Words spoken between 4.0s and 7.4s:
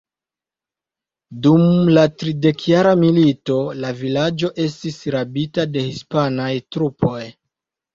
vilaĝo estis rabita de hispanaj trupoj.